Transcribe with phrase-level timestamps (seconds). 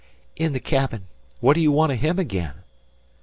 [0.35, 1.05] "In the cabin.
[1.41, 2.63] What d' you want o' him again?"